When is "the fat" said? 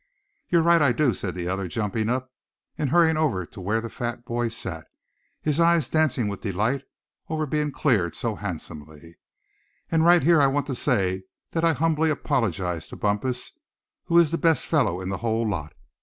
3.81-4.25